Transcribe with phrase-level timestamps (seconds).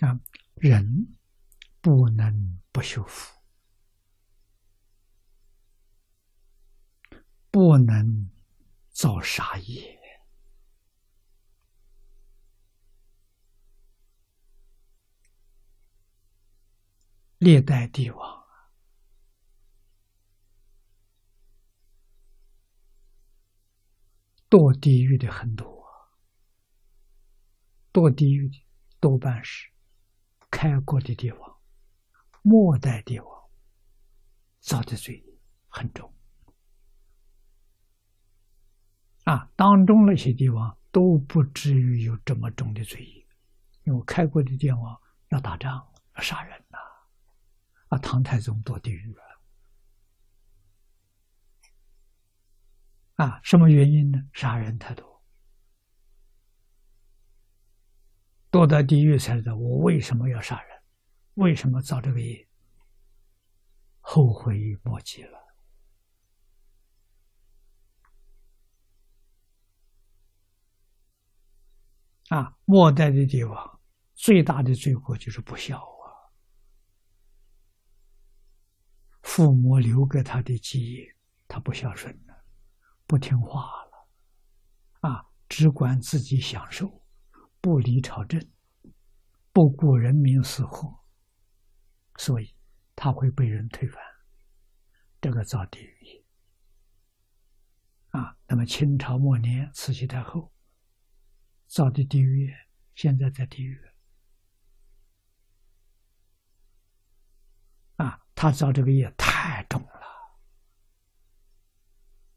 [0.00, 0.20] 啊，
[0.56, 1.16] 人
[1.80, 3.34] 不能不修福，
[7.50, 8.30] 不能
[8.90, 9.94] 造杀业。
[17.38, 18.46] 历代帝王
[24.48, 25.66] 堕地狱的很多，
[27.92, 28.66] 堕地狱的
[29.00, 29.70] 多半是
[30.56, 31.56] 开国的帝王、
[32.40, 33.50] 末代帝王
[34.60, 35.22] 造的罪
[35.68, 36.10] 很重
[39.24, 39.52] 啊。
[39.54, 43.28] 当中那些帝王都不至于有这么重的罪，
[43.84, 44.98] 因为开国的帝王
[45.28, 46.78] 要打仗、要杀人呐。
[47.88, 49.22] 啊，唐太宗堕地狱了。
[53.16, 54.26] 啊，什么原因呢？
[54.32, 55.15] 杀人太多，
[58.56, 60.82] 堕到地狱才知道我为什么要杀人，
[61.34, 62.48] 为什么造这个业，
[64.00, 65.38] 后悔莫及了。
[72.30, 73.80] 啊，末代的帝王
[74.14, 76.08] 最大的罪过就是不孝啊，
[79.20, 81.14] 父母留给他的基业，
[81.46, 82.42] 他不孝顺了。
[83.06, 87.05] 不听话了，啊，只管自己享受，
[87.60, 88.40] 不理朝政，
[89.52, 91.04] 不顾人民死活，
[92.16, 92.54] 所以
[92.94, 94.00] 他会被人推翻，
[95.20, 96.24] 这个造地狱。
[98.10, 100.52] 啊，那么清朝末年慈禧太后
[101.66, 102.54] 造的地狱，
[102.94, 103.78] 现在在地狱。
[107.96, 109.90] 啊，他造这个业太重了。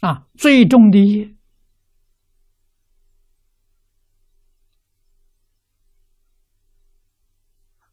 [0.00, 1.36] 啊，最重的业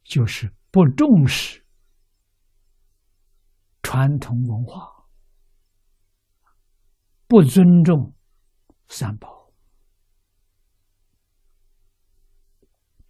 [0.08, 1.62] 就是不重视
[3.82, 5.06] 传统文化，
[7.26, 8.14] 不尊重
[8.88, 9.52] 三宝，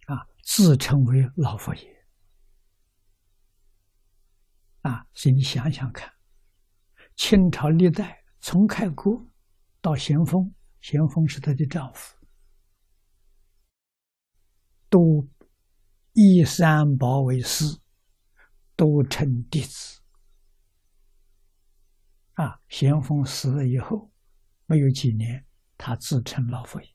[0.07, 2.05] 啊，自称为老佛爷，
[4.81, 6.13] 啊，所以你想想看，
[7.15, 8.17] 清朝历代。
[8.41, 9.25] 从开国
[9.81, 12.15] 到咸丰，咸丰是她的丈夫，
[14.89, 15.27] 都
[16.21, 17.63] 以三宝为师，
[18.75, 20.01] 都称弟子。
[22.33, 24.11] 啊，咸丰死了以后，
[24.65, 25.45] 没有几年，
[25.77, 26.89] 他自称老佛爷，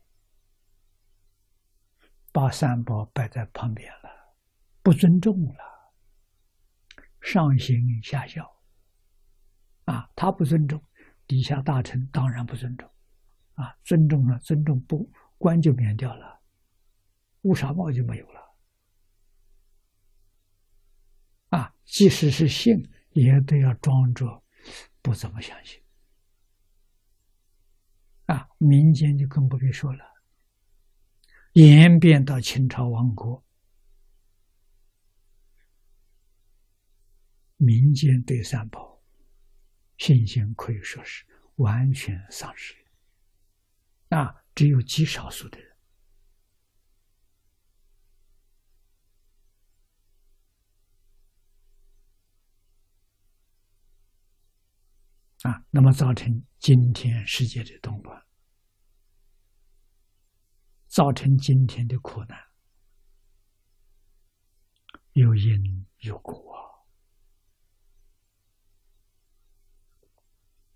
[2.33, 4.37] 把三宝摆在旁边了，
[4.83, 5.95] 不尊重了，
[7.23, 8.55] 上行下效。
[9.87, 10.85] 啊，他不尊重。
[11.27, 12.87] 底下大臣当然不尊重，
[13.55, 16.43] 啊，尊重了，尊重不官就免掉了，
[17.41, 18.44] 乌纱帽就没有了，
[21.54, 24.42] 啊，即使是信，也都要装着
[25.00, 25.81] 不怎么相信，
[28.26, 30.04] 啊，民间就更不必说了，
[31.53, 33.44] 演变到清朝亡国，
[37.56, 39.00] 民间对三宝。
[39.97, 42.75] 信心可以说是完全丧失，
[44.09, 45.63] 啊，只有极少数的人，
[55.44, 58.27] 啊，那么造成今天世界的动乱，
[60.87, 62.38] 造成今天的苦难，
[65.12, 66.55] 有因有果。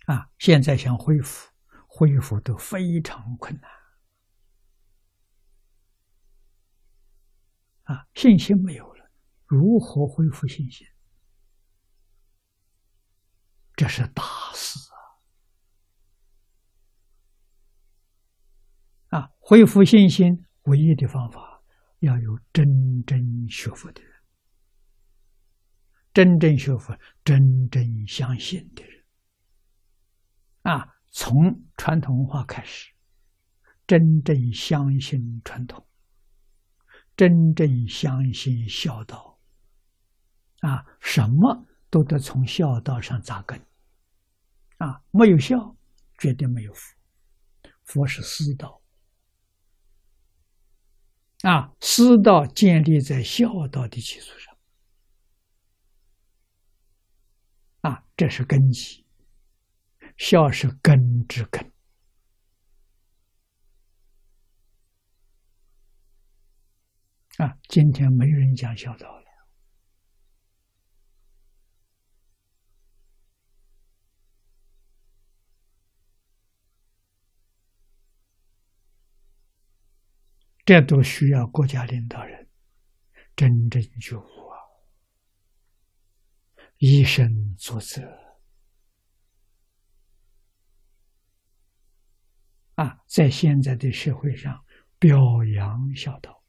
[0.04, 1.50] 啊，现在想恢复，
[1.86, 3.70] 恢复都非常困难。
[7.84, 9.10] 啊，信心没有了，
[9.46, 10.86] 如何恢复信心？
[13.78, 14.24] 这是大
[14.54, 14.76] 事
[19.10, 19.20] 啊！
[19.20, 21.62] 啊，恢复信心唯一的方法，
[22.00, 24.12] 要有真正学佛的人，
[26.12, 29.04] 真正学佛、真正相信的人。
[30.62, 32.92] 啊，从传统文化开始，
[33.86, 35.86] 真正相信传统，
[37.16, 39.38] 真正相信孝道，
[40.62, 43.67] 啊，什么都得从孝道上扎根。
[44.78, 45.76] 啊，没有孝，
[46.18, 46.96] 绝对没有福。
[47.84, 48.82] 佛是师道，
[51.42, 54.58] 啊，师道建立在孝道的基础上，
[57.82, 59.04] 啊，这是根基。
[60.16, 61.72] 孝是根之根，
[67.36, 69.27] 啊，今天没人讲孝道了，
[80.68, 82.46] 这都需要国家领导人
[83.34, 84.60] 真正觉悟啊，
[86.76, 88.02] 以身作则
[92.74, 94.62] 啊，在现在的社会上
[94.98, 96.44] 表扬孝道。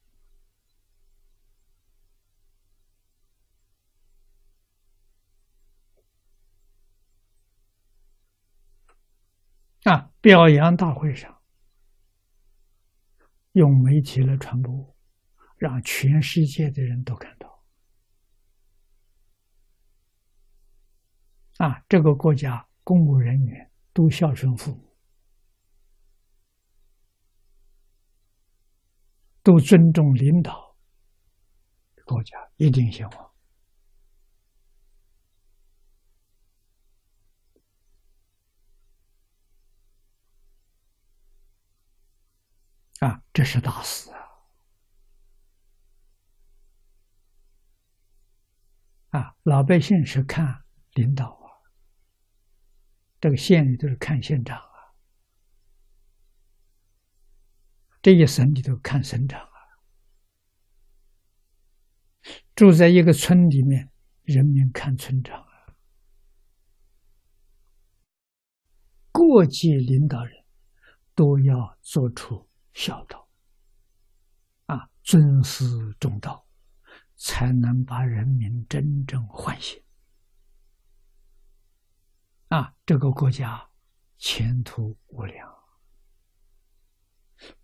[9.84, 10.12] 啊！
[10.20, 11.39] 表扬大会上，
[13.60, 14.96] 用媒体来传播，
[15.58, 17.62] 让全世界的人都看到。
[21.58, 24.96] 啊，这个国家公务人员都孝顺父母，
[29.44, 30.74] 都尊重领导，
[32.06, 33.29] 国家一定兴旺。
[43.00, 44.20] 啊，这是大事啊！
[49.12, 50.66] 啊，老百姓是看
[50.96, 51.48] 领导啊，
[53.22, 54.92] 这个县里都是看县长啊，
[58.02, 59.58] 这一省里头看省长啊，
[62.54, 63.90] 住在一个村里面，
[64.24, 65.74] 人民看村长啊，
[69.14, 70.44] 各级领导人
[71.16, 72.49] 都要做出。
[72.80, 73.28] 孝道，
[74.68, 75.66] 啊，尊师
[76.00, 76.48] 重道，
[77.18, 79.84] 才能把人民真正唤醒。
[82.48, 83.70] 啊，这个国家
[84.18, 85.54] 前途无量。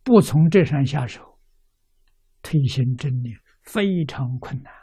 [0.04, 1.40] 不从这上下手，
[2.42, 4.74] 推行真理非常困难。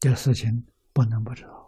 [0.00, 1.67] 这事情不能不知道。